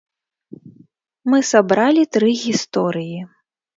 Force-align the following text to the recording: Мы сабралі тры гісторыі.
Мы 1.31 1.41
сабралі 1.51 2.03
тры 2.17 2.29
гісторыі. 2.45 3.19